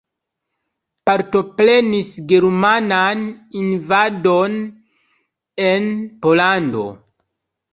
[1.09, 3.21] Partoprenis germanan
[3.61, 4.57] invadon
[5.71, 5.89] en
[6.25, 6.89] Pollando.